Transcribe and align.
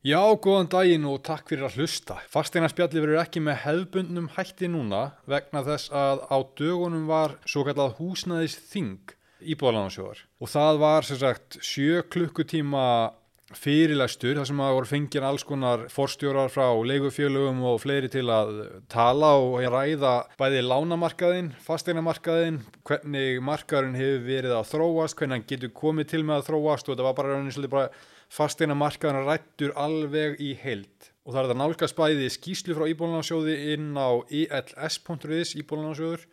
Já, 0.00 0.32
góðan 0.40 0.70
daginn 0.72 1.02
og 1.04 1.18
takk 1.28 1.50
fyrir 1.50 1.66
að 1.66 1.74
hlusta. 1.76 2.14
Fasteinarspjalli 2.32 3.02
verður 3.02 3.18
ekki 3.20 3.42
með 3.44 3.58
hefðbundnum 3.66 4.30
hætti 4.32 4.70
núna 4.72 5.00
vegna 5.28 5.60
þess 5.66 5.90
að 5.92 6.22
á 6.24 6.36
dögunum 6.56 7.02
var 7.04 7.34
svo 7.44 7.66
kallað 7.68 7.98
húsnæðis 7.98 8.54
þing 8.70 9.12
íbúðalánarsjóðar 9.52 10.22
og 10.40 10.52
það 10.54 10.80
var 10.80 11.04
sem 11.04 11.20
sagt 11.20 11.58
sjö 11.60 12.00
klukkutíma 12.08 12.86
fyrirlæstur 13.56 14.38
þar 14.38 14.46
sem 14.46 14.60
að 14.62 14.74
voru 14.76 14.88
fengið 14.88 15.24
alls 15.26 15.44
konar 15.46 15.82
forstjórar 15.90 16.52
frá 16.52 16.68
leigufélögum 16.86 17.64
og 17.66 17.80
fleiri 17.82 18.10
til 18.12 18.26
að 18.30 18.52
tala 18.92 19.32
og 19.40 19.58
ræða 19.74 20.14
bæði 20.38 20.62
lánamarkaðinn, 20.66 21.50
fasteinarmarkaðinn, 21.64 22.60
hvernig 22.86 23.42
markaðurinn 23.44 23.98
hefur 23.98 24.26
verið 24.28 24.56
að 24.56 24.70
þróast, 24.70 25.18
hvernig 25.18 25.40
hann 25.40 25.48
getur 25.50 25.74
komið 25.82 26.10
til 26.14 26.22
með 26.24 26.38
að 26.38 26.48
þróast 26.50 26.86
og 26.86 26.94
þetta 26.94 27.08
var 27.08 27.16
bara 27.18 27.34
rauninni 27.34 27.56
svolítið 27.56 27.74
bara 27.74 28.04
fasteinarmarkaðurinn 28.38 29.30
rættur 29.30 29.74
alveg 29.74 30.38
í 30.38 30.52
heild. 30.62 31.10
Og 31.26 31.34
það 31.34 31.40
er 31.40 31.48
þetta 31.50 31.62
nálgast 31.64 31.98
bæði 31.98 32.30
skýslu 32.34 32.76
frá 32.78 32.86
íbúðalánarsjóði 32.92 33.56
inn 33.74 33.90
á 33.98 34.10
ils.is 34.30 35.56
íbúðalánarsjóður 35.58 36.28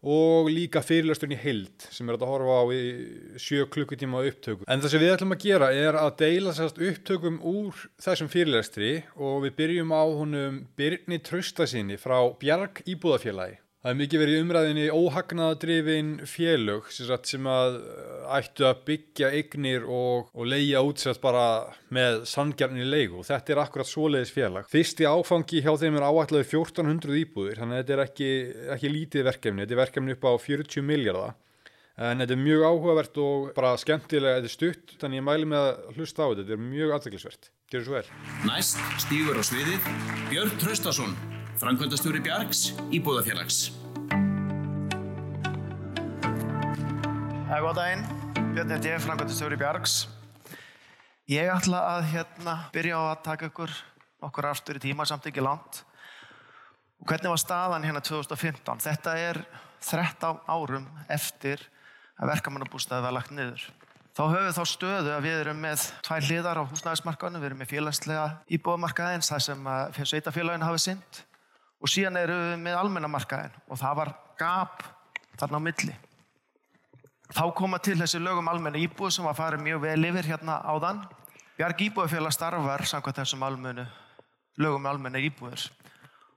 og 0.00 0.48
líka 0.48 0.80
fyrirlasturinn 0.84 1.36
í 1.36 1.40
heild 1.42 1.86
sem 1.92 2.08
er 2.08 2.16
að 2.16 2.28
horfa 2.30 2.60
á 2.60 2.64
í 2.72 2.82
sjö 3.40 3.66
klukkutíma 3.68 4.22
upptökum. 4.30 4.64
En 4.64 4.80
það 4.80 4.94
sem 4.94 5.02
við 5.02 5.14
ætlum 5.14 5.36
að 5.36 5.44
gera 5.44 5.70
er 5.76 5.98
að 6.00 6.12
deila 6.22 6.54
sérst 6.56 6.80
upptökum 6.80 7.40
úr 7.44 7.82
þessum 8.00 8.30
fyrirlastri 8.32 8.92
og 9.20 9.42
við 9.44 9.56
byrjum 9.60 9.92
á 9.92 10.02
honum 10.08 10.62
Birni 10.80 11.20
Traustasinni 11.20 12.00
frá 12.00 12.16
Bjarg 12.40 12.80
Íbúðafélagi. 12.88 13.60
Það 13.80 13.94
er 13.94 13.96
mikið 13.96 14.20
verið 14.20 14.38
umræðinni 14.42 14.82
óhagnaðadrifin 14.92 16.08
félög 16.28 16.90
sem 16.92 17.46
að 17.48 17.78
ættu 18.36 18.66
að 18.68 18.82
byggja 18.90 19.30
eignir 19.38 19.86
og, 19.88 20.28
og 20.36 20.50
leia 20.52 20.82
útsett 20.84 21.16
bara 21.22 21.46
með 21.88 22.26
sangjarni 22.28 22.84
leigu 22.84 23.22
og 23.22 23.24
þetta 23.30 23.54
er 23.54 23.62
akkurat 23.62 23.88
svoleiðis 23.88 24.34
félag. 24.36 24.68
Fyrsti 24.68 25.08
áfangi 25.08 25.62
hjá 25.64 25.72
þeim 25.80 25.96
er 25.96 26.06
áætlaði 26.10 26.44
1400 26.50 27.18
íbúðir 27.22 27.62
þannig 27.62 27.78
að 27.78 27.80
þetta 27.80 27.96
er 27.96 28.04
ekki, 28.04 28.30
ekki 28.76 28.92
lítið 28.92 29.26
verkefni, 29.30 29.64
þetta 29.64 29.78
er 29.78 29.82
verkefni 29.86 30.18
upp 30.18 30.28
á 30.28 30.32
40 30.44 30.88
miljardar 30.92 31.34
en 32.00 32.20
þetta 32.20 32.36
er 32.36 32.44
mjög 32.44 32.68
áhugavert 32.68 33.24
og 33.24 33.50
bara 33.56 33.74
skemmtilega 33.80 34.42
þetta 34.42 34.52
er 34.52 34.56
stutt, 34.58 34.96
þannig 35.00 35.22
ég 35.22 35.28
mæli 35.32 35.48
með 35.48 35.70
að 35.72 35.96
hlusta 35.96 36.28
á 36.28 36.28
þetta, 36.28 36.44
þetta 36.44 36.58
er 36.58 36.64
mjög 36.68 36.96
aðdæklusvert. 36.98 37.52
Gjör 37.72 37.88
svo 37.88 37.96
vel. 37.96 38.06
Næst 38.44 38.80
stígur 39.06 39.40
á 39.40 39.42
sviðið 39.46 39.92
Björn 40.28 40.56
Traustason 40.60 41.16
Frankvöndastjóri 41.58 42.20
Bjargs, 42.22 42.70
Íbúðafélags. 42.94 43.72
Það 47.48 47.54
er 47.56 47.64
góð 47.64 47.78
daginn. 47.80 48.04
Björn 48.54 48.74
er 48.76 48.86
ég, 48.86 49.00
Frankvöndastjóri 49.02 49.58
Bjargs. 49.58 49.94
Ég 51.30 51.50
ætla 51.50 51.80
að 51.96 52.06
hérna 52.12 52.54
byrja 52.74 53.00
á 53.00 53.02
að 53.10 53.22
taka 53.26 53.48
ykkur 53.50 53.74
okkur 54.28 54.50
aftur 54.50 54.78
í 54.78 54.82
tíma 54.84 55.06
samt 55.08 55.26
ekki 55.30 55.42
langt. 55.42 55.82
Og 57.00 57.08
hvernig 57.08 57.32
var 57.32 57.40
staðan 57.42 57.86
hérna 57.88 58.02
2015? 58.04 58.84
Þetta 58.86 59.16
er 59.18 59.42
13 59.82 60.42
árum 60.46 60.86
eftir 61.08 61.62
að 62.20 62.34
verkamannabústaði 62.34 63.06
var 63.08 63.16
lagt 63.16 63.34
niður. 63.34 63.64
Þá 64.14 64.22
höfum 64.26 64.46
við 64.46 64.56
þá 64.58 64.64
stöðu 64.68 65.10
að 65.14 65.26
við 65.26 65.40
erum 65.40 65.60
með 65.62 65.88
tvær 66.04 66.26
hliðar 66.26 66.60
á 66.60 66.68
húsnæðismarkaðinu, 66.68 67.40
við 67.40 67.48
erum 67.48 67.60
með 67.62 67.70
félagslega 67.70 68.24
íbúðamarkaðins, 68.58 69.30
það 69.30 69.44
sem 69.46 69.68
sveitafélagin 70.10 70.66
hafi 70.66 70.82
synd 70.82 71.20
og 71.80 71.88
síðan 71.88 72.20
eru 72.20 72.36
við 72.36 72.60
með 72.60 72.78
almennamarkaðin 72.82 73.56
og 73.68 73.80
það 73.80 73.98
var 74.00 74.12
gap 74.40 74.84
þarna 75.40 75.60
á 75.60 75.66
milli. 75.66 75.96
Þá 77.30 77.44
koma 77.56 77.78
til 77.78 77.96
þessi 78.00 78.20
lögum 78.20 78.48
almenna 78.50 78.80
íbúð 78.80 79.14
sem 79.14 79.26
var 79.26 79.38
farið 79.38 79.62
mjög 79.64 79.82
vel 79.84 80.08
yfir 80.08 80.28
hérna 80.32 80.58
áðan. 80.66 81.04
Bjarg 81.56 81.82
Íbúðafélag 81.84 82.34
starfar 82.34 82.86
samkvæmt 82.88 83.20
þessum 83.20 83.42
almennu, 83.44 83.84
lögum 84.58 84.86
almenna 84.88 85.20
íbúður 85.20 85.68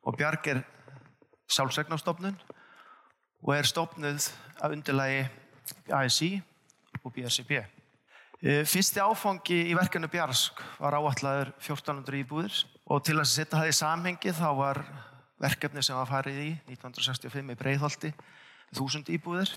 og 0.03 0.17
Bjarg 0.19 0.49
er 0.51 0.59
sjálfsvegnastofnun 1.51 2.35
og 3.43 3.53
er 3.55 3.67
stofnuð 3.67 4.27
af 4.59 4.75
undirlægi 4.75 5.23
ASI 5.91 6.33
og 7.03 7.13
BSCP. 7.15 7.63
E, 8.43 8.63
fyrsti 8.67 8.99
áfangi 8.99 9.61
í 9.71 9.75
verkefni 9.77 10.09
Bjarsk 10.11 10.59
var 10.83 10.97
áallæður 10.99 11.53
1400 11.55 12.19
íbúðir 12.19 12.59
og 12.91 13.03
til 13.07 13.17
að 13.17 13.31
setja 13.31 13.61
það 13.61 13.71
í 13.71 13.77
samhengi 13.79 14.35
þá 14.35 14.49
var 14.59 14.83
verkefni 15.43 15.83
sem 15.83 15.97
var 15.99 16.09
farið 16.09 16.39
í 16.41 16.49
1965 16.71 17.53
í 17.53 17.59
Breitholti, 17.59 18.13
þúsund 18.73 19.11
íbúðir. 19.13 19.51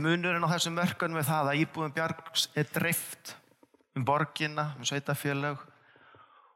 Munurinn 0.00 0.44
á 0.44 0.52
þessum 0.54 0.78
verkefnum 0.78 1.20
er 1.20 1.28
það 1.28 1.50
að 1.50 1.62
íbúðum 1.64 1.94
Bjargs 1.96 2.48
er 2.56 2.68
dreift 2.72 3.34
um 3.94 4.04
borginna, 4.06 4.72
um 4.78 4.86
sveitafélag 4.86 5.60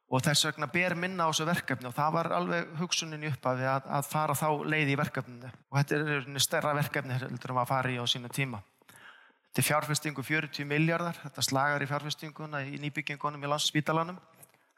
og 0.08 0.24
þess 0.24 0.46
vegna 0.48 0.70
ber 0.72 0.94
minna 0.96 1.26
á 1.26 1.30
þessu 1.30 1.46
verkefni 1.48 1.90
og 1.90 1.96
það 1.96 2.14
var 2.16 2.30
alveg 2.38 2.72
hugsunin 2.78 3.26
í 3.26 3.28
upphafi 3.28 3.66
að, 3.68 3.90
að 3.98 4.08
fara 4.08 4.36
þá 4.38 4.48
leið 4.72 4.94
í 4.94 4.96
verkefninu 4.98 5.50
og 5.52 5.78
þetta 5.78 6.16
er 6.16 6.42
stærra 6.42 6.74
verkefni 6.78 7.18
heldur 7.18 7.52
um 7.52 7.60
að 7.60 7.70
fara 7.74 7.92
í 7.92 8.00
á 8.00 8.04
sínu 8.08 8.32
tíma. 8.32 8.62
Þetta 9.48 9.62
er 9.62 9.68
fjárfestingu 9.68 10.24
40 10.24 10.68
miljardar, 10.68 11.16
þetta 11.22 11.44
slagar 11.44 11.82
í 11.82 11.88
fjárfestinguna 11.88 12.64
í 12.68 12.80
nýbyggingunum 12.82 13.42
í 13.42 13.48
landsspítalanum, 13.50 14.18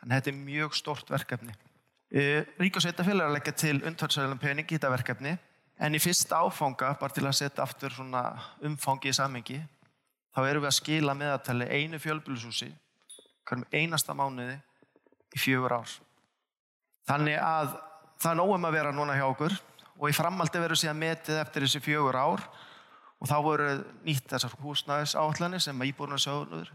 en 0.01 0.15
þetta 0.15 0.31
er 0.31 0.39
mjög 0.39 0.77
stort 0.79 1.11
verkefni. 1.11 1.55
Eh, 2.11 2.43
Rík 2.59 2.75
og 2.75 2.83
sveitafélag 2.83 3.23
er 3.23 3.29
að 3.31 3.37
leggja 3.37 3.53
til 3.55 3.77
undhördsæðilegum 3.87 4.41
pening 4.43 4.67
í 4.67 4.75
þetta 4.75 4.89
verkefni 4.91 5.37
en 5.79 5.95
í 5.95 6.01
fyrsta 6.03 6.41
áfanga, 6.43 6.97
bara 6.99 7.15
til 7.15 7.23
að 7.23 7.37
setja 7.39 7.63
aftur 7.63 7.95
umfangi 8.67 9.13
í 9.13 9.15
samengi 9.15 9.61
þá 10.35 10.41
erum 10.43 10.65
við 10.65 10.71
að 10.73 10.79
skila 10.81 11.15
meðatali 11.15 11.69
einu 11.71 12.01
fjölbílusúsi 12.03 12.73
hverjum 13.47 13.63
einasta 13.71 14.15
mánuði 14.19 14.59
í 15.31 15.39
fjögur 15.39 15.77
ár. 15.79 15.95
Þannig 17.07 17.39
að 17.39 17.79
það 18.19 18.33
er 18.33 18.41
nógum 18.43 18.67
að 18.67 18.77
vera 18.81 18.93
núna 18.95 19.15
hjá 19.15 19.29
okkur 19.29 19.55
og 20.01 20.11
í 20.11 20.19
framaldi 20.19 20.67
verður 20.67 20.83
síðan 20.83 21.03
metið 21.07 21.41
eftir 21.45 21.69
þessi 21.69 21.85
fjögur 21.87 22.19
ár 22.19 22.43
og 23.21 23.31
þá 23.31 23.37
voru 23.47 23.73
nýtt 24.03 24.27
þessar 24.35 24.59
húsnæðis 24.59 25.15
áallanir 25.15 25.63
sem 25.63 25.79
að 25.79 25.95
íbúrnarsjóður 25.95 26.75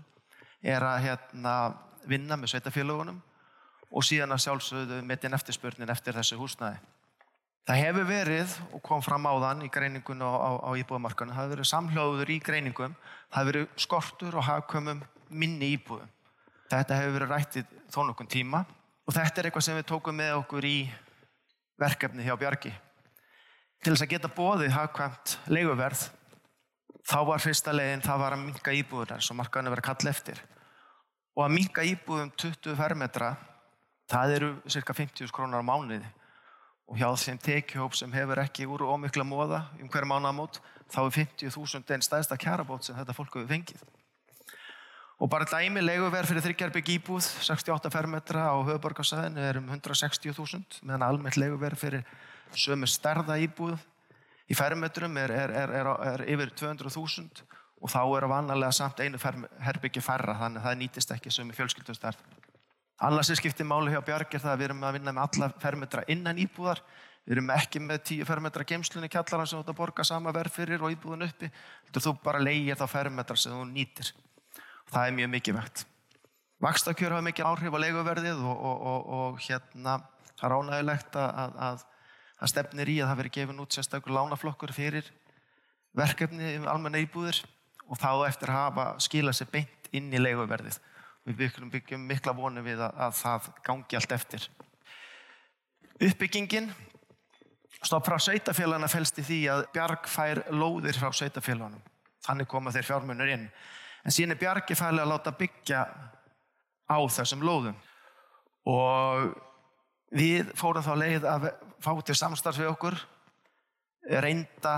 er 0.63 0.91
að 0.95 1.09
hérna, 1.09 1.75
vinna 2.07 2.40
með 2.40 2.56
sveitafélagunum 2.56 3.19
og 3.91 4.06
síðan 4.06 4.35
að 4.35 4.44
sjálfsögðu 4.46 5.01
metin 5.06 5.38
eftirspurnin 5.38 5.91
eftir 5.94 6.18
þessu 6.18 6.40
húsnæði. 6.40 6.79
Það 7.66 7.79
hefur 7.81 8.06
verið, 8.06 8.51
og 8.78 8.81
kom 8.85 9.01
fram 9.01 9.25
á 9.25 9.34
þann 9.41 9.63
í 9.66 9.72
greiningun 9.73 10.22
á, 10.22 10.29
á, 10.29 10.50
á 10.62 10.72
íbúðamarkanu, 10.78 11.34
það 11.34 11.41
hefur 11.41 11.53
verið 11.56 11.69
samhljóður 11.72 12.31
í 12.35 12.38
greiningum, 12.45 12.97
það 13.34 13.40
hefur 13.40 13.51
verið 13.51 13.79
skortur 13.81 14.38
og 14.38 14.45
hafðkomum 14.45 15.01
minni 15.34 15.72
íbúðum. 15.74 16.12
Þetta 16.69 17.00
hefur 17.00 17.16
verið 17.18 17.34
rættið 17.34 17.72
þó 17.94 18.00
nokkun 18.06 18.29
tíma 18.29 18.62
og 19.06 19.13
þetta 19.13 19.41
er 19.41 19.50
eitthvað 19.50 19.66
sem 19.66 19.79
við 19.79 19.88
tókum 19.90 20.18
með 20.18 20.35
okkur 20.40 20.68
í 20.69 20.78
verkefni 21.81 22.25
hjá 22.25 22.35
Bjarki. 22.38 22.74
Til 23.81 23.94
þess 23.94 24.06
að 24.06 24.13
geta 24.13 24.31
bóðið 24.34 24.74
hafðkvæmt 24.74 25.35
leiguverð, 25.53 26.06
þá 27.06 27.18
var 27.29 27.44
fyrsta 27.44 27.74
leginn, 27.74 28.06
það 28.06 28.22
var 28.24 28.38
að 28.38 28.45
minka 28.45 28.78
íbúðunar 28.78 29.25
sem 29.25 29.38
markaðinu 29.38 29.74
verið 29.74 29.90
kall 29.90 30.13
eftir. 30.13 30.41
Og 31.35 31.45
að 31.45 31.57
minka 31.57 31.85
íbúðum 31.85 32.31
20 32.38 32.78
fermetra 32.79 33.34
það 34.12 34.36
eru 34.38 34.52
cirka 34.70 34.94
50.000 34.94 35.34
krónar 35.34 35.64
á 35.64 35.66
mánuði 35.66 36.06
og 36.86 37.00
hjá 37.00 37.10
þeim 37.18 37.42
tekihóp 37.42 37.96
sem 37.98 38.12
hefur 38.14 38.42
ekki 38.44 38.68
úr 38.70 38.86
ómikla 38.86 39.26
móða 39.26 39.64
um 39.82 39.90
hverja 39.90 40.10
mánamót 40.10 40.60
þá 40.94 41.00
er 41.08 41.16
50.000 41.18 41.94
einn 41.96 42.06
stæðsta 42.06 42.38
kjarabót 42.38 42.86
sem 42.86 42.98
þetta 42.98 43.16
fólk 43.18 43.40
hefur 43.40 43.50
fengið. 43.50 43.82
Og 45.16 45.32
bara 45.32 45.48
dæmi 45.48 45.82
leguverð 45.82 46.30
fyrir 46.30 46.44
þryggjarbygg 46.44 46.92
íbúð 46.98 47.26
68 47.48 47.90
fermetra 47.94 48.50
á 48.52 48.56
höfuborgarsæðinu 48.68 49.42
er 49.42 49.60
um 49.62 49.70
160.000 49.72 50.82
meðan 50.84 51.08
almennt 51.08 51.40
leguverð 51.40 51.80
fyrir 51.80 52.04
sömu 52.54 52.90
stærða 52.90 53.40
íbúð 53.42 53.80
í 54.52 54.58
fermetrum 54.58 55.16
er, 55.18 55.32
er, 55.32 55.54
er, 55.56 55.92
er 56.12 56.26
yfir 56.30 56.52
200.000 56.54 57.46
og 57.82 57.92
þá 57.92 58.02
er 58.04 58.28
vanlega 58.30 58.74
samt 58.76 59.02
einu 59.02 59.18
herbyggi 59.64 60.04
færra 60.04 60.36
þannig 60.38 60.62
að 60.62 60.68
það 60.68 60.78
nýtist 60.84 61.16
ekki 61.16 61.34
sömu 61.34 61.56
fjölskyldustarð. 61.58 62.20
Annars 63.03 63.30
er 63.30 63.39
skiptið 63.39 63.68
máli 63.68 63.92
hjá 63.92 64.00
Bjarg 64.06 64.38
er 64.38 64.44
það 64.44 64.53
að 64.53 64.62
við 64.62 64.69
erum 64.69 64.86
að 64.88 64.95
vinna 64.95 65.13
með 65.15 65.25
alla 65.25 65.50
fermetra 65.59 66.03
innan 66.12 66.38
íbúðar. 66.39 66.80
Við 67.25 67.36
erum 67.36 67.50
ekki 67.56 67.81
með 67.81 68.03
tíu 68.07 68.27
fermetra 68.27 68.63
geimslunni 68.69 69.09
kjallaran 69.12 69.50
sem 69.50 69.57
þú 69.57 69.63
ert 69.63 69.71
að 69.74 69.80
borga 69.80 70.06
sama 70.07 70.31
verð 70.36 70.53
fyrir 70.56 70.83
og 70.86 70.94
íbúðun 70.94 71.25
uppi. 71.25 71.50
Þú 71.92 72.13
bara 72.24 72.39
leiðir 72.39 72.80
þá 72.80 72.86
fermetra 72.88 73.36
sem 73.39 73.51
þú 73.51 73.65
nýtir. 73.71 74.13
Það 74.94 75.09
er 75.09 75.18
mjög 75.18 75.31
mikið 75.33 75.57
vegt. 75.57 75.86
Vakstakjör 76.63 77.18
hafa 77.18 77.25
mikið 77.25 77.50
áhrif 77.50 77.75
á 77.75 77.80
leiguverðið 77.83 78.45
og, 78.45 78.63
og, 78.69 78.86
og, 78.92 79.09
og 79.18 79.44
hérna 79.44 79.98
það 80.38 80.48
er 80.48 80.56
ánægilegt 80.56 81.18
að, 81.19 81.59
að, 81.68 81.83
að 82.39 82.51
stefnir 82.53 82.91
í 82.94 82.98
að 83.01 83.12
það 83.12 83.19
veri 83.21 83.33
gefin 83.39 83.62
út 83.65 83.75
sérstaklega 83.75 84.21
lánaflokkur 84.21 84.74
fyrir 84.75 85.09
verkefni 85.95 86.56
um 86.59 86.68
almenna 86.71 87.01
íbúðir 87.03 87.41
og 87.89 88.00
þá 88.00 88.09
eftir 88.30 88.53
hafa 88.53 88.88
skila 89.03 89.33
sér 89.36 89.51
beint 89.51 89.89
inn 89.95 90.13
í 90.13 90.21
leiguverðið. 90.21 90.80
Við 91.25 91.39
byggjum, 91.74 92.04
mikla 92.06 92.36
vonu 92.38 92.62
við 92.66 92.83
að, 92.86 93.00
að 93.01 93.16
það 93.18 93.48
gangi 93.66 93.98
allt 93.98 94.12
eftir. 94.13 94.44
Uppbyggingin 95.95 96.69
stopp 97.86 98.06
frá 98.06 98.19
sveitafélagana 98.22 98.89
fælst 98.92 99.22
í 99.22 99.25
því 99.25 99.39
að 99.54 99.63
Bjarg 99.74 100.10
fær 100.10 100.44
lóðir 100.54 100.98
frá 101.00 101.10
sveitafélaganum. 101.16 101.81
Þannig 102.25 102.50
koma 102.50 102.74
þeir 102.74 102.88
fjármunur 102.89 103.31
inn. 103.31 103.50
En 104.06 104.13
síðan 104.13 104.36
er 104.36 104.42
Bjargi 104.42 104.77
fæli 104.77 105.01
að 105.01 105.12
láta 105.12 105.33
byggja 105.38 105.81
á 106.86 106.98
þessum 107.10 107.44
lóðum. 107.45 107.77
Og 108.69 109.33
við 110.13 110.51
fórum 110.57 110.86
þá 110.86 110.94
leið 111.01 111.27
að 111.30 111.50
fá 111.81 111.92
til 112.06 112.18
samstarf 112.18 112.62
við 112.62 112.72
okkur 112.74 112.98
reynda 114.22 114.75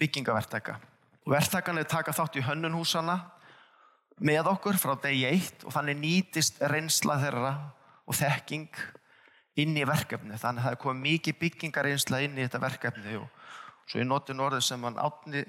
byggingavertæka. 0.00 0.78
Og 1.26 1.34
verktakanir 1.34 1.88
taka 1.88 2.14
þátt 2.16 2.38
í 2.40 2.44
hönnunhúsana 2.44 3.18
með 4.18 4.50
okkur 4.52 4.78
frá 4.80 4.94
degi 5.02 5.26
eitt 5.28 5.64
og 5.66 5.74
þannig 5.74 6.00
nýtist 6.00 6.60
reynsla 6.70 7.18
þeirra 7.22 7.52
og 8.08 8.16
þekking 8.18 8.82
inn 9.62 9.76
í 9.78 9.86
verkefni. 9.86 10.38
Þannig 10.38 10.62
að 10.62 10.66
það 10.66 10.76
er 10.76 10.82
komið 10.82 11.04
mikið 11.06 11.38
byggingareynsla 11.42 12.20
inn 12.24 12.38
í 12.38 12.44
þetta 12.44 12.62
verkefni 12.62 13.16
og 13.18 13.26
svo 13.88 14.02
ég 14.02 14.08
noti 14.08 14.36
norðið 14.36 14.66
sem 14.68 14.86
hann 14.86 15.00
átni 15.02 15.44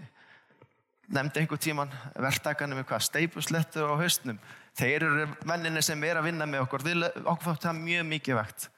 nefndi 1.09 1.41
einhver 1.41 1.61
tíman 1.61 1.93
verktakanir 2.21 2.77
með 2.77 2.89
hvað 2.91 3.05
steipuslettur 3.07 3.89
á 3.89 3.95
haustnum. 3.97 4.39
Þeir 4.77 5.05
eru 5.07 5.29
menninni 5.49 5.81
sem 5.85 6.03
er 6.05 6.19
að 6.19 6.29
vinna 6.29 6.45
með 6.49 6.67
okkur. 6.67 6.85
Okkur 7.23 7.47
fátt 7.49 7.65
það 7.65 7.81
mjög 7.81 8.09
mikið 8.13 8.39
vekt 8.39 8.69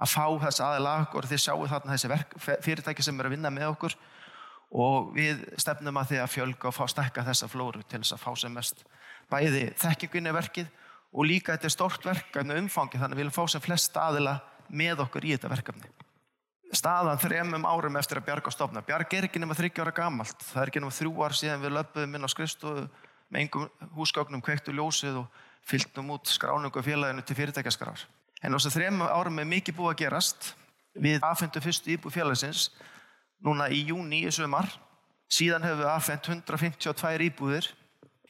að 0.00 0.12
fá 0.14 0.24
þess 0.44 0.64
aðeins 0.64 1.06
okkur. 1.06 1.28
Þið 1.30 1.44
sjáu 1.44 1.68
þarna 1.68 1.96
þessi 1.96 2.10
verk, 2.12 2.36
fyrirtæki 2.66 3.04
sem 3.04 3.20
eru 3.20 3.30
að 3.30 3.36
vinna 3.36 3.52
með 3.54 3.72
okkur 3.74 3.96
og 4.70 5.10
við 5.16 5.42
stefnum 5.58 5.98
að 5.98 6.12
því 6.12 6.20
að 6.22 6.32
fjölga 6.36 6.68
og 6.70 6.76
fá 6.76 6.84
stekka 6.90 7.24
þessa 7.26 7.48
flóru 7.50 7.82
til 7.82 8.02
þess 8.04 8.14
að 8.14 8.22
fá 8.22 8.30
sem 8.38 8.52
mest 8.54 8.84
bæði 9.30 9.64
þekkingunni 9.80 10.34
verkið 10.34 10.68
og 11.10 11.26
líka 11.26 11.54
þetta 11.54 11.68
er 11.68 11.74
stort 11.74 12.06
verkefni 12.06 12.58
umfangi 12.60 13.00
þannig 13.00 13.16
að 13.16 13.18
við 13.18 13.24
viljum 13.24 13.36
fá 13.38 13.50
sem 13.50 13.64
flest 13.64 13.98
aðila 13.98 14.36
með 14.70 15.04
okkur 15.06 15.26
í 15.26 15.34
þetta 15.34 15.50
verkefni. 15.50 15.90
Staðan 16.70 17.18
þremum 17.18 17.66
árum 17.66 17.96
eftir 17.98 18.20
að 18.20 18.28
Bjarg 18.28 18.46
á 18.46 18.52
stofna. 18.54 18.82
Bjarg 18.86 19.14
er 19.18 19.26
ekki 19.26 19.40
nema 19.42 19.56
þryggjára 19.58 19.90
gamalt. 19.94 20.38
Það 20.52 20.62
er 20.62 20.70
ekki 20.70 20.82
nema 20.84 20.94
þrjú 20.94 21.14
ár 21.26 21.34
síðan 21.34 21.64
við 21.64 21.74
löpum 21.74 22.14
inn 22.14 22.26
á 22.26 22.30
skrifstofu 22.30 22.84
með 23.30 23.40
engum 23.42 23.88
húsgáknum 23.96 24.42
kveiktu 24.44 24.74
ljósið 24.76 25.18
og 25.24 25.40
fylgtum 25.66 26.12
út 26.14 26.30
skráningu 26.30 26.82
félaginu 26.86 27.24
til 27.26 27.36
fyrirtækjaskrar. 27.40 28.04
En 28.42 28.54
þess 28.54 28.70
að 28.70 28.76
þremum 28.78 29.10
árum 29.10 29.42
er 29.42 29.50
mikið 29.50 29.76
búið 29.80 29.92
að 29.92 29.98
gerast. 30.04 30.52
Við 30.94 31.26
afhentum 31.26 31.64
fyrstu 31.64 31.92
íbúið 31.96 32.20
félagsins 32.20 32.70
núna 33.42 33.66
í 33.70 33.82
júni 33.90 34.22
í 34.28 34.32
sömar. 34.34 34.70
Síðan 35.30 35.66
hefur 35.66 35.82
við 35.82 35.90
afhent 35.90 36.30
152 36.30 37.26
íbúðir. 37.30 37.70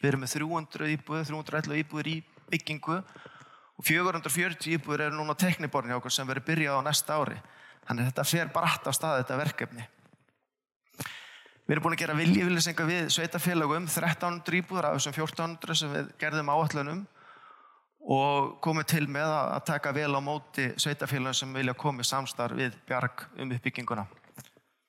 Við 0.00 0.08
erum 0.10 0.24
með 0.24 0.34
300 0.38 0.90
íbúðir, 0.94 1.28
311 1.28 1.80
íbúðir 1.82 2.08
í 2.08 2.16
byggingu 2.50 2.98
og 3.00 3.86
440 3.86 4.76
íbúðir 4.78 5.06
eru 5.06 5.18
núna 5.20 5.36
tekniborni 5.36 5.96
okkur 5.96 6.14
sem 6.14 6.28
verður 6.28 6.46
byrjað 6.48 6.80
á 6.80 6.86
næsta 6.88 7.16
ári. 7.20 7.36
Þannig 7.84 8.06
að 8.06 8.10
þetta 8.10 8.28
fer 8.28 8.52
bratt 8.54 8.88
á 8.88 8.92
stað 8.96 9.22
þetta 9.22 9.40
verkefni. 9.40 9.86
Við 11.70 11.76
erum 11.76 11.84
búin 11.84 11.94
að 11.94 12.02
gera 12.02 12.18
viljifilisenga 12.18 12.84
við 12.88 13.12
sveitafélag 13.14 13.72
um 13.76 13.84
1300 13.86 14.56
íbúður 14.58 14.88
af 14.88 14.96
þessum 14.96 15.14
1400 15.14 15.76
sem 15.78 15.92
við 15.94 16.08
gerðum 16.18 16.50
áallunum 16.50 17.04
og 18.00 18.56
komum 18.64 18.86
til 18.88 19.04
með 19.06 19.28
að 19.36 19.60
taka 19.68 19.92
vel 19.94 20.10
á 20.16 20.20
móti 20.24 20.70
sveitafélagum 20.80 21.36
sem 21.36 21.52
vilja 21.54 21.76
komið 21.78 22.08
samstarf 22.08 22.56
við 22.58 22.74
Bjarg 22.88 23.26
um 23.36 23.52
uppbygginguna. 23.54 24.08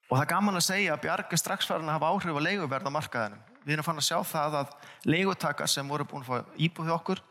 Og 0.10 0.16
það 0.16 0.24
er 0.26 0.32
gaman 0.34 0.58
að 0.58 0.68
segja 0.72 0.96
að 0.96 1.04
Bjarg 1.06 1.36
er 1.36 1.42
strax 1.44 1.70
farin 1.70 1.92
að 1.92 2.00
hafa 2.00 2.12
áhrif 2.16 2.40
á 2.40 2.46
leiguverð 2.48 2.90
á 2.90 2.98
markaðinum. 2.98 3.51
Við 3.66 3.76
erum 3.76 3.86
fann 3.86 4.02
að 4.02 4.08
sjá 4.08 4.18
það 4.26 4.58
að 4.62 4.72
leigutakar 5.06 5.70
sem 5.70 5.88
voru 5.88 6.08
búin 6.10 6.26
að 6.26 6.32
fá 6.32 6.84
hjá 6.88 6.96
okkur 6.96 7.22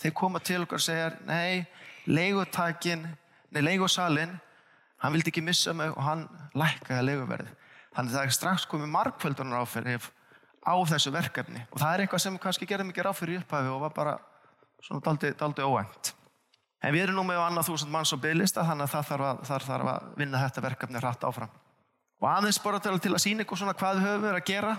þeir 0.00 0.14
koma 0.16 0.40
til 0.42 0.62
okkar 0.64 0.80
og 0.80 0.84
segja 0.84 1.10
nei, 1.28 1.66
leigutakin, 2.06 3.04
nei, 3.52 3.62
leigusalinn 3.62 4.34
hann 5.02 5.14
vildi 5.14 5.30
ekki 5.30 5.44
missa 5.44 5.74
mig 5.76 5.92
og 5.92 6.02
hann 6.02 6.26
lækkaði 6.56 7.06
leiguverði. 7.10 7.54
Þannig 7.94 8.10
að 8.10 8.16
það 8.16 8.26
er 8.26 8.36
strax 8.38 8.66
komið 8.70 8.92
markvöldunar 8.94 9.62
áferð 9.62 10.10
á 10.64 10.74
þessu 10.88 11.12
verkefni 11.14 11.62
og 11.70 11.80
það 11.80 11.90
er 11.92 12.04
eitthvað 12.04 12.24
sem 12.24 12.38
kannski 12.40 12.68
gerði 12.68 12.88
mikið 12.88 13.06
ráfyrir 13.06 13.36
í 13.36 13.40
upphafi 13.42 13.70
og 13.70 13.82
var 13.84 13.94
bara 13.94 14.14
svona 14.82 15.04
daldi, 15.04 15.34
daldi 15.38 15.64
óænt. 15.64 16.14
En 16.84 16.92
við 16.92 17.06
erum 17.06 17.20
nú 17.20 17.24
með 17.28 17.40
á 17.40 17.48
annað 17.48 17.68
þúsund 17.70 17.92
manns 17.92 18.12
og 18.12 18.20
bygglista 18.24 18.64
þannig 18.66 18.88
að 18.88 18.94
það 18.94 19.06
þarf 19.10 19.26
að, 19.28 19.44
það 19.48 19.68
þarf 19.68 19.90
að 19.92 20.08
vinna 20.20 20.40
þetta 20.42 20.64
verkefni 20.64 21.00
hratt 21.00 21.24
áfram. 21.28 21.52
Og 22.20 22.26
aðeins 22.28 22.60
bara 22.64 22.80
til 22.80 23.12
að 23.12 23.22
sína 23.22 23.44
ykkur 23.44 23.60
svona 23.60 23.76
hvað 23.76 24.00
við 24.00 24.06
höfum 24.08 24.24
verið 24.24 24.40
að 24.40 24.48
gera. 24.50 24.74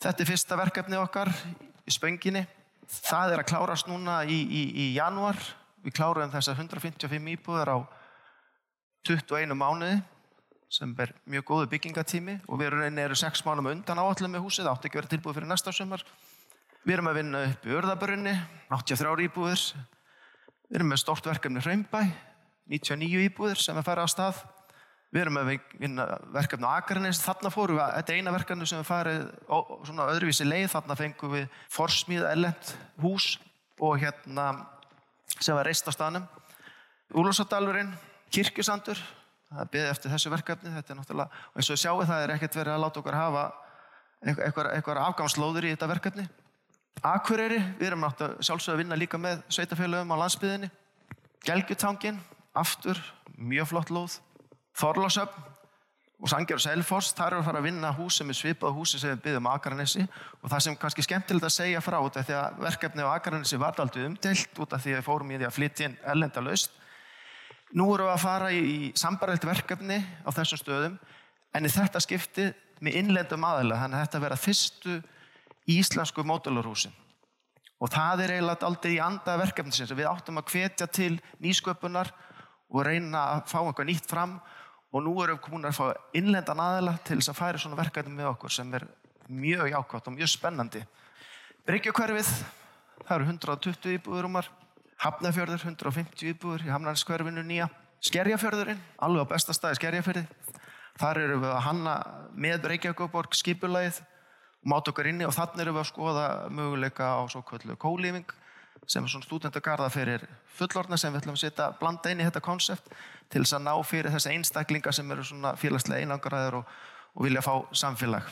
Þetta 0.00 0.24
er 0.24 0.30
fyrsta 0.30 0.56
verkefni 0.56 0.98
okkar 1.00 1.30
í 1.84 1.92
spönginni. 1.92 2.46
Það 2.90 3.34
er 3.34 3.42
að 3.42 3.50
klárast 3.52 3.90
núna 3.90 4.22
í, 4.24 4.38
í, 4.40 4.62
í 4.72 4.86
januar 4.96 5.38
við 5.84 5.94
kláruðum 5.98 6.32
þessar 6.32 6.58
155 6.58 7.34
íbúðar 7.36 7.74
á 7.76 7.78
21 9.06 9.54
mánuði 9.56 10.00
sem 10.70 10.90
er 11.02 11.12
mjög 11.28 11.46
góðu 11.52 11.70
byggingatími. 11.74 12.40
Og 12.48 12.60
við 12.60 12.70
erum 12.72 12.98
eru 13.04 13.18
6 13.18 13.44
mánum 13.46 13.70
undan 13.70 14.00
áallum 14.00 14.34
með 14.34 14.44
húsið, 14.46 14.70
átti 14.72 14.88
ekki 14.88 15.02
verið 15.02 15.14
tilbúið 15.16 15.40
fyrir 15.40 15.52
næsta 15.52 15.74
sömur 15.74 16.04
við 16.84 16.96
erum 16.96 17.10
að 17.10 17.18
vinna 17.20 17.40
upp 17.50 17.66
í 17.66 17.74
Örðabrunni 17.76 18.32
83 18.72 19.26
íbúður 19.26 19.64
við 20.70 20.78
erum 20.78 20.92
með 20.92 21.02
stort 21.02 21.26
verkefni 21.28 21.60
Hraunbæ 21.60 22.00
99 22.72 23.26
íbúður 23.26 23.60
sem 23.60 23.76
er 23.76 23.84
farið 23.84 24.08
á 24.08 24.14
stað 24.14 24.40
Við 25.10 25.24
erum 25.24 25.38
að 25.40 25.48
vinna 25.80 26.04
verkefni 26.30 26.68
á 26.70 26.78
Akarnes, 26.78 27.18
þarna 27.24 27.50
fórum 27.50 27.80
við, 27.80 27.94
þetta 27.96 28.12
er 28.12 28.18
eina 28.20 28.34
verkefni 28.34 28.66
sem 28.70 28.78
við 28.78 28.86
farið 28.86 29.24
svona 29.88 30.06
öðruvísi 30.12 30.44
leið, 30.46 30.68
þarna 30.70 30.96
fengum 31.00 31.32
við 31.34 31.56
forsmíð 31.74 32.26
ellend 32.30 32.70
hús 33.02 33.32
og 33.82 33.96
hérna 33.98 34.44
sem 35.40 35.56
var 35.56 35.66
reist 35.66 35.88
á 35.90 35.92
staðnum. 35.94 36.28
Úlúsadalurinn, 37.18 37.90
kirkjusandur, 38.30 39.02
það 39.50 39.72
byggðið 39.74 39.90
eftir 39.96 40.14
þessu 40.14 40.34
verkefni, 40.36 40.76
þetta 40.76 40.94
er 40.94 41.00
náttúrulega, 41.00 41.42
og 41.50 41.58
eins 41.58 41.72
og 41.72 41.74
við 41.74 41.82
sjáum 41.82 42.06
það 42.06 42.22
er 42.22 42.36
ekkert 42.36 42.60
verið 42.60 42.76
að 42.76 42.82
láta 42.84 43.02
okkar 43.02 43.18
hafa 43.18 43.44
eitthvað, 44.20 45.02
afgámslóður 45.08 45.66
í 45.66 45.74
þetta 45.74 45.90
verkefni. 45.90 46.30
Akureyri, 47.02 47.58
við 47.80 47.90
erum 47.90 48.06
náttúrulega 48.06 48.46
sjálfsög 48.46 48.76
að 48.76 48.82
vinna 48.84 49.02
líka 49.02 49.18
með 49.18 49.42
sveitafélagum 49.50 50.14
á 50.14 50.20
landsbyðinni. 50.22 50.70
Gelgjutangin, 51.48 52.18
aftur, 52.54 53.00
mjög 53.34 53.72
flott 53.72 53.90
lóð. 53.90 54.20
Þorlásöfn 54.78 55.48
og 56.20 56.28
Sangjar 56.28 56.58
og 56.58 56.62
Selfoss, 56.62 57.14
þar 57.16 57.32
eru 57.32 57.40
að 57.40 57.46
fara 57.48 57.60
að 57.62 57.66
vinna 57.70 57.90
hús 57.96 58.18
sem 58.20 58.28
er 58.28 58.36
svipað 58.36 58.74
húsi 58.76 58.98
sem 59.00 59.14
við 59.14 59.22
byggðum 59.24 59.48
á 59.48 59.56
Akarnesi 59.56 60.02
og 60.04 60.50
það 60.52 60.64
sem 60.66 60.76
kannski 60.82 61.04
skemmtilegt 61.06 61.46
að 61.48 61.54
segja 61.54 61.80
frá 61.84 61.96
af 62.00 62.18
því 62.18 62.36
að 62.36 62.58
verkefni 62.66 63.06
á 63.08 63.14
Akarnesi 63.14 63.60
var 63.60 63.80
aldrei 63.80 64.04
umdelt 64.04 64.60
út 64.60 64.76
af 64.76 64.84
því 64.84 64.92
að 64.92 65.00
við 65.00 65.06
fórum 65.08 65.32
í 65.32 65.38
því 65.38 65.48
að 65.48 65.56
flytja 65.56 65.88
inn 65.88 65.96
ellenda 66.12 66.44
laust. 66.44 66.76
Nú 67.72 67.86
erum 67.94 68.10
við 68.10 68.12
að 68.12 68.24
fara 68.24 68.50
í, 68.52 68.60
í 68.60 68.92
sambarlegt 68.98 69.46
verkefni 69.48 70.00
á 70.26 70.30
þessum 70.34 70.60
stöðum 70.60 70.98
en 71.56 71.66
í 71.66 71.72
þetta 71.72 72.02
skipti 72.04 72.50
með 72.84 73.00
innlendum 73.00 73.46
aðalega 73.46 73.84
þannig 73.84 74.00
að 74.00 74.04
þetta 74.04 74.24
verða 74.26 74.40
fyrstu 74.44 74.96
íslensku 75.70 76.24
módulurhúsin 76.26 76.96
og 77.80 77.92
það 77.92 78.24
er 78.24 78.34
eiginlega 78.34 78.68
aldrei 78.68 78.92
í 78.92 79.00
anda 79.00 79.36
verkefnisins 79.40 79.94
við 79.96 80.08
áttum 80.10 80.40
að 80.40 80.52
hvetja 80.52 80.88
til 80.92 81.14
nýsköpunar 81.40 82.10
og 82.70 82.86
reyna 82.86 83.26
að 83.36 83.44
fá 83.50 83.58
eitthvað 83.62 83.90
nýtt 83.90 84.08
fram. 84.10 84.38
Og 84.90 85.04
nú 85.06 85.12
erum 85.22 85.38
við 85.38 85.44
komin 85.44 85.68
að 85.68 85.76
fá 85.76 86.16
innlendan 86.18 86.62
aðela 86.62 86.96
til 87.06 87.20
þess 87.20 87.30
að 87.30 87.38
færa 87.38 87.60
svona 87.62 87.78
verkefni 87.78 88.14
með 88.14 88.32
okkur 88.32 88.54
sem 88.54 88.72
er 88.74 88.88
mjög 89.30 89.70
jákvæmt 89.70 90.08
og 90.10 90.16
mjög 90.16 90.32
spennandi. 90.32 90.82
Bryggjakverfið, 91.68 92.30
það 93.04 93.14
eru 93.16 93.28
120 93.28 93.94
íbúður 93.94 94.26
umar, 94.26 94.48
Hafnafjörður 95.00 95.62
150 95.62 96.32
íbúður 96.32 96.66
í 96.66 96.72
Hafnarskverfinu 96.72 97.44
nýja, 97.46 97.68
Skerjafjörðurinn, 98.04 98.80
alveg 98.98 99.28
á 99.28 99.30
besta 99.30 99.54
staði 99.54 99.78
Skerjafjörði, 99.78 100.24
þar 100.98 101.20
eru 101.22 101.38
við 101.44 101.52
að 101.54 101.64
hanna 101.68 101.94
með 102.34 102.64
Bryggjakverborg 102.66 103.36
skipulagið 103.38 104.02
og 104.60 104.72
máta 104.72 104.92
okkar 104.92 105.08
inni 105.12 105.28
og 105.28 105.36
þannig 105.36 105.62
eru 105.64 105.76
við 105.76 105.84
að 105.84 105.90
skoða 105.92 106.26
möguleika 106.52 107.14
á 107.16 107.20
svo 107.30 107.44
kvöldu 107.46 107.76
kólífing 107.80 108.34
sem 108.86 109.04
er 109.04 109.12
svona 109.12 109.26
stúdendagarða 109.26 109.88
fyrir 109.92 110.26
fullorna 110.58 110.98
sem 110.98 111.12
við 111.12 111.22
ætlum 111.22 111.36
að 111.38 111.42
setja 111.44 111.70
blanda 111.80 112.12
inn 112.12 112.22
í 112.22 112.26
þetta 112.26 112.42
konsept 112.44 112.92
til 113.30 113.42
þess 113.42 113.56
að 113.58 113.66
ná 113.66 113.74
fyrir 113.86 114.12
þessi 114.14 114.34
einstaklingar 114.34 114.96
sem 114.96 115.10
eru 115.14 115.24
svona 115.24 115.54
félagslega 115.58 116.04
einangaræður 116.04 116.60
og, 116.60 116.78
og 117.14 117.26
vilja 117.26 117.44
fá 117.44 117.52
samfélag 117.72 118.30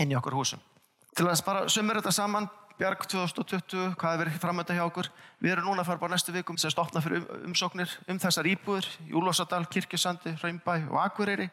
inn 0.00 0.12
í 0.12 0.18
okkur 0.18 0.36
húsum. 0.36 0.60
Til 1.16 1.26
að 1.28 1.44
bara 1.46 1.68
sumur 1.68 2.00
þetta 2.00 2.14
saman, 2.14 2.48
Bjarg 2.80 3.02
2020, 3.12 3.90
hvað 4.00 4.14
er 4.14 4.20
verið 4.22 4.36
framönda 4.40 4.72
hjá 4.72 4.86
okkur? 4.86 5.10
Við 5.44 5.52
erum 5.52 5.66
núna 5.68 5.82
að 5.82 5.90
fara 5.90 6.00
bara 6.00 6.14
næstu 6.14 6.32
vikum 6.32 6.56
sem 6.56 6.72
stopna 6.72 7.02
fyrir 7.04 7.20
um, 7.20 7.50
umsóknir 7.50 7.92
um 8.08 8.20
þessar 8.22 8.48
íbúður 8.48 8.88
í 9.04 9.12
Úlósadal, 9.20 9.66
Kirkjusandi, 9.68 10.32
Raumbæ 10.40 10.78
og 10.88 10.96
Akureyri 11.02 11.50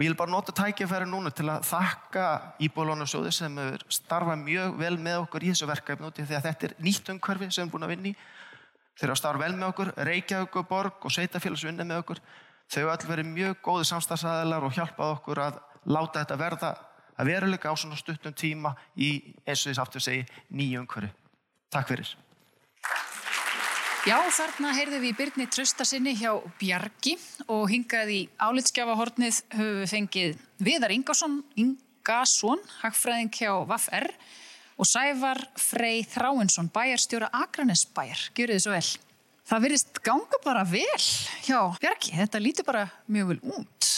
og 0.00 0.04
ég 0.06 0.14
vil 0.14 0.16
bara 0.16 0.32
nota 0.32 0.52
tækifæri 0.56 1.04
núna 1.04 1.28
til 1.28 1.44
að 1.52 1.66
þakka 1.68 2.26
Íbúðlónarsjóði 2.64 3.32
sem 3.36 3.58
er 3.60 3.82
starfa 3.92 4.32
mjög 4.40 4.78
vel 4.80 4.94
með 4.96 5.26
okkur 5.26 5.44
í 5.44 5.50
þessu 5.50 5.68
verkefni 5.68 6.08
því 6.16 6.38
að 6.38 6.46
þetta 6.46 6.66
er 6.70 6.74
nýtt 6.80 7.10
umhverfi 7.12 7.50
sem 7.50 7.58
við 7.58 7.66
erum 7.66 7.72
búin 7.74 7.84
að 7.84 7.92
vinni 7.92 8.12
þeir 8.96 9.04
eru 9.04 9.12
að 9.12 9.20
starfa 9.20 9.42
vel 9.44 9.58
með 9.58 9.66
okkur 9.68 9.90
Reykjavík 10.08 10.56
og 10.56 10.70
Borg 10.70 11.04
og 11.04 11.12
Sveitafélagsvinni 11.12 11.84
með 11.84 12.00
okkur 12.00 12.22
þau 12.72 12.86
allir 12.86 13.12
verið 13.12 13.30
mjög 13.34 13.60
góði 13.68 13.90
samstagsæðilar 13.90 14.66
og 14.70 14.74
hjálpað 14.78 15.14
okkur 15.18 15.42
að 15.44 15.60
láta 15.92 16.22
þetta 16.22 16.40
verða 16.46 16.72
að 17.20 17.32
veruleika 17.34 17.68
á 17.68 17.76
svona 17.76 18.00
stuttum 18.00 18.32
tíma 18.32 18.72
í 18.96 19.12
eins 19.44 19.66
og 19.66 19.74
því 19.74 19.84
aftur 19.84 20.06
segi 20.06 20.24
nýju 20.48 20.80
umhverfi. 20.80 21.12
Takk 21.68 21.92
fyrir. 21.92 22.16
Já, 24.08 24.16
þarna 24.32 24.70
heyrðum 24.72 25.02
við 25.04 25.16
Byrni 25.18 25.44
Tröstasinni 25.52 26.14
hjá 26.16 26.30
Bjarki 26.56 27.18
og 27.52 27.66
hingað 27.68 28.12
í 28.14 28.20
álitskjafahornið 28.40 29.40
höfum 29.52 29.74
við 29.82 29.90
fengið 29.90 30.38
Viðar 30.64 30.94
Ingarsson, 30.94 31.34
Ingarsson, 31.60 32.62
hagfræðing 32.80 33.28
hjá 33.36 33.50
VAF-R 33.68 34.08
og 34.80 34.88
Sævar 34.88 35.42
Frey 35.60 36.00
Þráinsson, 36.08 36.70
bæjarstjóra 36.72 37.28
Akranesbæjar. 37.42 38.22
Gjör 38.38 38.54
þið 38.54 38.62
svo 38.64 38.72
vel. 38.72 38.88
Það 39.52 39.66
virðist 39.66 40.02
ganga 40.08 40.40
bara 40.48 40.64
vel 40.64 41.04
hjá 41.44 41.60
Bjarki. 41.84 42.16
Þetta 42.22 42.40
lítur 42.40 42.68
bara 42.70 42.86
mjög 43.04 43.34
vel 43.34 43.38
út. 43.58 43.90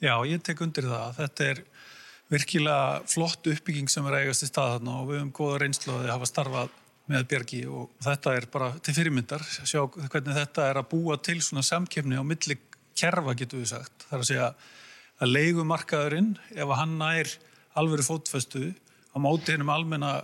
Já, 0.00 0.14
ég 0.24 0.40
tek 0.48 0.64
undir 0.64 0.88
það. 0.88 1.12
Þetta 1.20 1.50
er 1.50 1.62
virkilega 2.32 3.04
flott 3.12 3.52
uppbygging 3.52 3.92
sem 3.92 4.08
er 4.08 4.22
eigast 4.22 4.48
í 4.48 4.50
stað 4.50 4.78
þarna 4.78 4.98
og 5.02 5.12
við 5.12 5.20
höfum 5.20 5.36
góða 5.42 5.62
reynslu 5.66 6.00
að 6.00 6.12
hafa 6.14 6.32
starfað 6.32 6.74
með 7.10 7.26
Bjarki 7.30 7.60
og 7.70 7.92
þetta 8.02 8.32
er 8.36 8.46
bara 8.52 8.70
til 8.82 8.94
fyrirmyndar. 8.96 9.44
Sjá 9.46 9.82
hvernig 9.86 10.36
þetta 10.36 10.70
er 10.70 10.80
að 10.80 10.88
búa 10.90 11.18
til 11.22 11.38
svona 11.44 11.64
samkefni 11.66 12.18
á 12.18 12.24
milli 12.26 12.58
kerfa 12.96 13.36
getur 13.38 13.62
við 13.62 13.72
sagt. 13.74 14.06
Það 14.08 14.16
er 14.16 14.24
að 14.24 14.30
segja 14.30 14.48
að 15.16 15.32
leigumarkaðurinn, 15.32 16.32
ef 16.56 16.72
hann 16.76 16.96
nær 17.00 17.30
alvöru 17.76 18.04
fótfestu 18.04 18.72
á 18.72 19.16
móti 19.22 19.54
hennum 19.54 19.72
almenna 19.72 20.18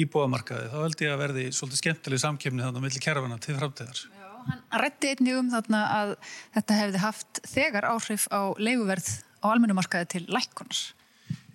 íbúðamarkaði, 0.00 0.68
þá 0.70 0.76
held 0.82 1.02
ég 1.02 1.14
að 1.14 1.22
verði 1.22 1.46
svolítið 1.56 1.80
skemmtileg 1.80 2.22
samkefni 2.22 2.64
þannig 2.64 2.82
á 2.82 2.84
milli 2.84 3.02
kerfana 3.02 3.38
til 3.42 3.56
framtíðar. 3.56 4.02
Já, 4.12 4.28
hann 4.50 4.82
rætti 4.82 5.12
einnig 5.14 5.38
um 5.40 5.48
þarna 5.54 5.82
að 5.94 6.12
þetta 6.58 6.80
hefði 6.82 7.02
haft 7.06 7.40
þegar 7.48 7.88
áhrif 7.94 8.26
á 8.28 8.40
leiguverð 8.60 9.08
á 9.40 9.46
almennumarkaði 9.54 10.10
til 10.12 10.24
lækkunar. 10.28 10.82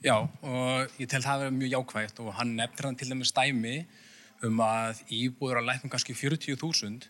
Já, 0.02 0.16
og 0.26 0.96
ég 0.98 1.06
tel 1.06 1.22
það 1.22 1.34
að 1.36 1.44
vera 1.44 1.58
mjög 1.60 1.76
jákvægt 1.76 2.24
og 2.24 2.32
hann 2.40 2.56
nefnir 2.58 2.88
hann 2.88 2.98
til 2.98 3.12
dæmis 3.12 3.36
dæmi 3.38 3.76
um 4.48 4.62
að 4.66 5.02
íbúður 5.14 5.62
að 5.62 5.68
lækna 5.70 5.92
kannski 5.94 6.16
40.000 6.18 7.10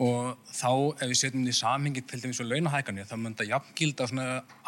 og 0.00 0.52
þá 0.56 0.70
ef 0.96 1.08
við 1.10 1.18
setjum 1.20 1.42
því 1.44 1.54
samhengi 1.58 2.02
til 2.08 2.20
dæmis 2.22 2.40
á 2.40 2.44
launahækanu 2.48 3.04
þá 3.08 3.16
mun 3.20 3.36
það 3.36 3.50
jafngilda 3.52 4.06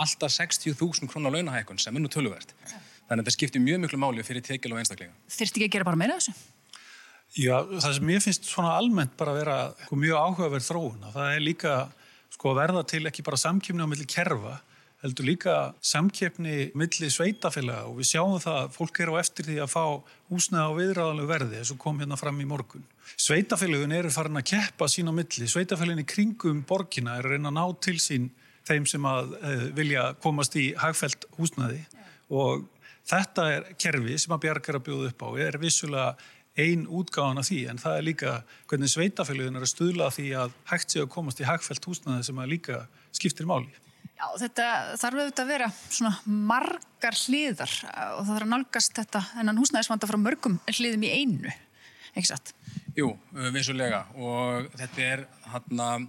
alltaf 0.05 0.35
60.000 0.35 1.09
krónar 1.09 1.33
launahækun 1.39 1.81
sem 1.81 1.97
er 1.97 2.05
nú 2.05 2.11
töluvert. 2.13 2.53
Þannig 3.09 3.23
að 3.23 3.23
þetta 3.23 3.35
skiptir 3.37 3.65
mjög 3.65 3.81
miklu 3.85 4.01
máli 4.01 4.25
fyrir 4.27 4.45
tekil 4.45 4.75
og 4.75 4.83
einstaklega. 4.83 5.15
Þyrst 5.33 5.57
ekki 5.57 5.71
að 5.71 5.75
gera 5.77 5.89
bara 5.89 6.01
meira 6.01 6.19
þessu? 6.19 6.35
Já, 7.33 7.57
það 7.65 7.97
sem 7.97 8.13
ég 8.13 8.25
finnst 8.27 8.49
svona 8.51 8.75
almennt 8.77 9.17
bara 9.17 9.33
að 9.33 9.39
vera 9.41 9.57
sko, 9.87 9.97
mjög 9.97 10.21
áhugaverð 10.21 10.69
þróun. 10.69 11.07
Það 11.15 11.31
er 11.33 11.45
líka 11.47 11.77
sko, 12.35 12.53
verða 12.59 12.85
til 12.93 13.03
ekki 13.09 13.25
bara 13.25 13.41
samkjöfni 13.41 13.85
á 13.85 13.89
milli 13.89 14.09
kerfa 14.09 14.59
heldur 15.03 15.27
líka 15.27 15.55
samkeppni 15.83 16.71
milli 16.79 17.09
sveitafélaga 17.11 17.89
og 17.91 17.99
við 17.99 18.13
sjáum 18.13 18.37
það 18.43 18.59
að 18.61 18.75
fólk 18.77 19.01
eru 19.03 19.17
á 19.19 19.23
eftir 19.23 19.49
því 19.49 19.57
að 19.65 19.73
fá 19.73 19.85
húsnæða 20.31 20.67
á 20.71 20.79
viðræðalegu 20.79 21.31
verði 21.31 21.59
eins 21.59 21.73
og 21.75 21.81
kom 21.83 21.99
hérna 22.03 22.19
fram 22.21 22.39
í 22.39 22.47
morgun. 22.49 22.85
Sveitafélagun 23.19 23.97
eru 23.97 24.13
farin 24.15 24.39
að 24.39 24.47
keppa 24.53 24.87
sín 24.91 25.11
á 25.11 25.13
milli, 25.17 25.49
sveitafélagin 25.51 26.05
í 26.05 26.09
kringum 26.09 26.63
borgina 26.69 27.17
er 27.19 27.27
að 27.27 27.35
reyna 27.35 27.51
að 27.51 27.59
ná 27.59 27.81
til 27.83 27.99
sín 28.03 28.31
þeim 28.69 28.87
sem 28.87 29.09
að 29.11 29.35
uh, 29.41 29.65
vilja 29.75 30.05
komast 30.23 30.55
í 30.61 30.69
hagfælt 30.79 31.27
húsnæði 31.39 31.83
og 32.31 32.69
þetta 33.11 33.49
er 33.57 33.67
kerfi 33.75 34.21
sem 34.23 34.37
að 34.37 34.45
bjargar 34.47 34.79
að 34.79 34.87
bjóða 34.87 35.11
upp 35.11 35.27
á, 35.27 35.29
er 35.43 35.59
vissulega 35.59 36.15
ein 36.63 36.85
útgáðan 36.87 37.41
af 37.41 37.49
því 37.49 37.61
en 37.73 37.81
það 37.81 37.99
er 37.99 38.07
líka 38.07 38.33
hvernig 38.71 38.93
sveitafélagin 38.93 39.59
er 39.59 39.65
að 39.67 39.73
stuðla 39.73 40.11
því 40.13 40.27
að 40.45 40.59
hægt 40.69 40.95
sé 40.95 41.03
að 41.03 41.15
komast 41.15 41.41
í 41.41 41.49
hagfælt 41.49 41.89
húsnæði 41.89 42.29
sem 42.29 42.43
að 42.43 42.53
líka 42.53 42.83
skiptir 43.11 43.49
máli. 43.49 43.73
Já, 44.23 44.29
þetta 44.39 44.65
þarf 45.01 45.19
auðvitað 45.19 45.43
að 45.43 45.49
vera 45.51 45.69
svona 45.91 46.13
margar 46.51 47.17
hliðar 47.25 47.73
og 47.83 48.21
það 48.21 48.29
þarf 48.29 48.45
að 48.45 48.53
nálgast 48.53 48.99
þetta 49.01 49.23
en 49.43 49.59
húsnæðisvanda 49.59 50.09
frá 50.11 50.19
mörgum 50.23 50.61
hliðum 50.71 51.07
í 51.09 51.11
einu, 51.11 51.55
ekki 52.13 52.31
satt? 52.31 52.53
Jú, 52.95 53.09
vissulega 53.51 54.05
og 54.15 54.69
þetta 54.79 55.09
er 55.09 55.25
hann 55.51 55.83
að 55.83 56.07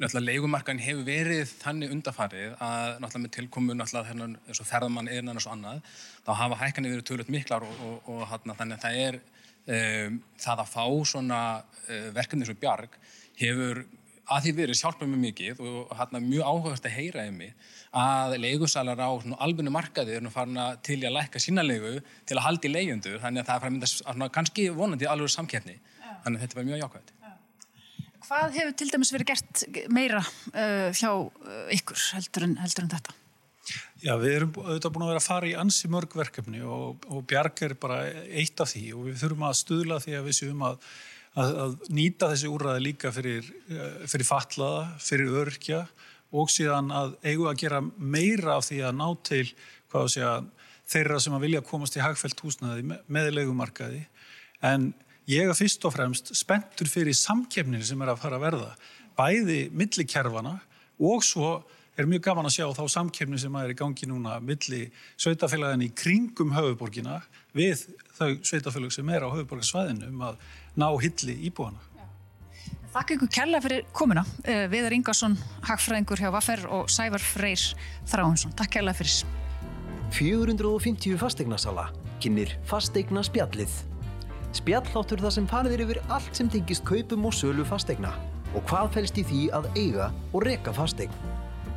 náttúrulega 0.00 0.24
leikumarkan 0.30 0.80
hefur 0.80 1.04
verið 1.04 1.52
þannig 1.60 1.92
undafarið 1.98 2.56
að 2.56 2.96
náttúrulega 3.02 3.24
með 3.26 3.36
tilkomu 3.36 3.76
náttúrulega 3.76 4.30
eins 4.48 4.62
og 4.64 4.70
ferðamann 4.70 5.12
eða 5.12 5.26
annars 5.26 5.50
og 5.50 5.58
annað 5.58 5.84
þá 6.24 6.32
hafa 6.40 6.60
hækkanir 6.62 6.96
verið 6.96 7.08
tölvöld 7.10 7.34
miklar 7.34 7.68
og, 7.68 7.84
og, 7.84 8.08
og 8.14 8.22
hann 8.30 8.54
að 8.54 8.62
þannig 8.62 8.78
að 8.78 8.86
það 8.86 9.00
er 9.04 9.20
um, 9.20 10.20
það 10.40 10.64
að 10.64 10.72
fá 10.72 10.84
svona 11.12 11.42
uh, 11.60 12.08
verkefni 12.16 12.48
sem 12.48 12.60
bjarg 12.64 12.96
hefur 13.42 13.84
að 14.30 14.46
því 14.46 14.52
verið 14.60 14.78
sjálfum 14.78 15.10
mjög 15.10 15.22
mikið 15.24 15.62
og 15.66 15.94
hérna 15.98 16.20
mjög 16.24 16.50
áhugast 16.50 16.86
að 16.86 16.96
heyra 16.96 17.26
um 17.28 17.38
mig 17.40 17.54
að 18.00 18.36
leigusalar 18.44 19.00
á 19.02 19.10
alveg 19.42 19.70
markaði 19.74 20.16
er 20.16 20.24
nú 20.24 20.32
farin 20.34 20.60
að 20.60 20.76
til 20.86 21.00
að 21.02 21.16
lækka 21.16 21.42
sína 21.42 21.64
leigu 21.66 21.96
til 22.28 22.38
að 22.38 22.44
haldi 22.46 22.70
leigjöndur 22.70 23.22
þannig 23.22 23.42
að 23.42 23.48
það 23.48 23.56
er 23.56 23.64
farin 23.64 23.80
að 23.80 24.12
mynda 24.14 24.34
kannski 24.36 24.68
vonandi 24.76 25.10
alveg 25.10 25.34
samkeppni 25.34 25.78
þannig 26.24 26.36
að 26.36 26.44
þetta 26.44 26.60
var 26.60 26.68
mjög 26.68 26.84
jákvæmt. 26.84 27.16
Hvað 28.30 28.52
hefur 28.54 28.74
til 28.78 28.90
dæmis 28.92 29.10
verið 29.14 29.30
gert 29.32 29.62
meira 29.90 30.20
uh, 30.22 30.90
hjá 30.94 31.10
uh, 31.10 31.64
ykkur 31.74 32.04
heldur 32.14 32.46
en, 32.46 32.58
heldur 32.62 32.86
en 32.86 32.92
þetta? 32.92 33.16
Já, 34.00 34.14
við 34.20 34.34
erum 34.36 34.52
auðvitað 34.56 34.92
búin 34.94 35.04
að 35.04 35.10
vera 35.10 35.20
að 35.20 35.26
fara 35.26 35.48
í 35.50 35.56
ansi 35.58 35.88
mörg 35.92 36.14
verkefni 36.16 36.62
og, 36.64 37.02
og 37.10 37.24
Bjarg 37.28 37.64
er 37.66 37.74
bara 37.80 37.98
eitt 38.28 38.62
af 38.62 38.70
því 38.72 38.84
og 38.96 39.08
við 39.08 39.18
þurfum 39.20 39.48
að 39.48 39.58
stuðla 39.60 39.98
því 40.04 40.14
að 40.18 40.28
við 40.28 40.38
séum 40.38 40.64
að 40.70 40.78
að, 41.38 41.50
að 41.64 41.74
nýta 41.94 42.30
þessi 42.32 42.50
úrraði 42.50 42.84
líka 42.88 43.12
fyrir, 43.14 43.50
eh, 43.70 44.06
fyrir 44.10 44.28
fatlaða, 44.28 44.86
fyrir 45.02 45.36
örkja 45.42 45.84
og 46.30 46.50
síðan 46.52 46.90
að 46.94 47.14
eigu 47.26 47.48
að 47.50 47.60
gera 47.64 47.82
meira 47.98 48.56
af 48.56 48.68
því 48.68 48.80
að 48.86 48.98
ná 48.98 49.06
til 49.26 49.44
segja, 49.90 50.34
þeirra 50.90 51.18
sem 51.22 51.34
að 51.34 51.46
vilja 51.46 51.66
komast 51.66 51.96
í 51.98 52.02
hagfælt 52.02 52.42
húsnaði 52.44 52.84
með 52.86 53.32
legumarkaði 53.34 54.04
en 54.66 54.92
ég 55.30 55.48
er 55.50 55.58
fyrst 55.58 55.84
og 55.86 55.94
fremst 55.94 56.32
spenntur 56.38 56.90
fyrir 56.90 57.16
samkefnin 57.16 57.84
sem 57.86 58.00
er 58.02 58.12
að 58.12 58.22
fara 58.22 58.38
að 58.38 58.46
verða 58.46 58.70
bæði 59.18 59.60
millikerfana 59.74 60.56
og 61.00 61.24
svo 61.26 61.58
er 61.98 62.08
mjög 62.08 62.22
gaman 62.28 62.48
að 62.48 62.56
sjá 62.56 62.66
þá 62.76 62.84
samkefni 62.94 63.38
sem 63.40 63.56
er 63.60 63.72
í 63.72 63.76
gangi 63.78 64.06
núna 64.08 64.38
milli 64.44 64.86
sveitafélagin 65.20 65.88
í 65.88 65.90
kringum 65.96 66.54
höfuborgina 66.54 67.18
við 67.56 67.82
þau 68.16 68.38
sveitafélag 68.46 68.94
sem 68.94 69.10
er 69.12 69.26
á 69.26 69.28
höfuborgarsvæðinu 69.34 70.10
um 70.12 70.26
að 70.30 70.38
ná 70.76 70.88
hilli 71.00 71.36
íbúana. 71.50 71.80
Þakka 72.90 73.14
ykkur 73.14 73.30
kærlega 73.30 73.62
fyrir 73.62 73.84
komuna. 73.94 74.24
Eh, 74.42 74.66
Viðar 74.70 74.92
Ingarsson, 74.96 75.36
hagfræðingur 75.62 76.18
hjá 76.18 76.30
Vaffer 76.34 76.64
og 76.66 76.90
Sævar 76.90 77.22
Freyr 77.22 77.62
Þráinsson. 78.10 78.54
Takk 78.58 78.70
kærlega 78.78 78.98
fyrir. 78.98 79.24
450 80.10 81.14
fastegnarsala 81.18 81.86
kynir 82.20 82.56
fastegna 82.66 83.22
spjallið. 83.22 83.70
Spjalláttur 84.58 85.22
það 85.22 85.36
sem 85.36 85.46
farðir 85.50 85.84
yfir 85.86 86.00
allt 86.10 86.34
sem 86.36 86.50
tengist 86.50 86.84
kaupum 86.84 87.28
og 87.28 87.34
sölu 87.36 87.64
fastegna 87.66 88.10
og 88.50 88.64
hvað 88.66 88.90
fælst 88.96 89.20
í 89.22 89.24
því 89.26 89.42
að 89.54 89.68
eiga 89.78 90.10
og 90.34 90.42
reka 90.48 90.74
fastegn. 90.74 91.14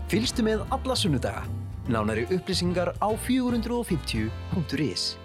Fylgstu 0.09 0.41
með 0.45 0.65
alla 0.73 0.95
sunnudaga. 0.97 1.43
Nánari 1.85 2.25
upplýsingar 2.31 2.89
á 2.97 3.09
450.is 3.27 5.22